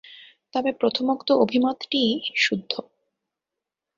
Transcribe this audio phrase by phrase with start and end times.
[0.53, 2.11] তবে প্রথমোক্ত অভিমতটিই
[2.35, 2.71] শুদ্ধ।